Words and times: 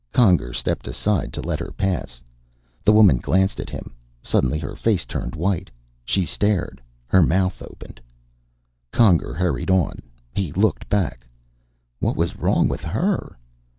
Conger 0.13 0.51
stepped 0.51 0.87
aside 0.87 1.31
to 1.33 1.41
let 1.43 1.59
her 1.59 1.71
pass. 1.71 2.19
The 2.83 2.91
woman 2.91 3.17
glanced 3.17 3.59
at 3.59 3.69
him. 3.69 3.93
Suddenly 4.23 4.57
her 4.57 4.75
face 4.75 5.05
turned 5.05 5.35
white. 5.35 5.69
She 6.03 6.25
stared, 6.25 6.81
her 7.05 7.21
mouth 7.21 7.61
open. 7.61 7.99
Conger 8.91 9.31
hurried 9.35 9.69
on. 9.69 10.01
He 10.33 10.53
looked 10.53 10.89
back. 10.89 11.27
What 11.99 12.15
was 12.15 12.35
wrong 12.35 12.67
with 12.67 12.81
her? 12.81 13.37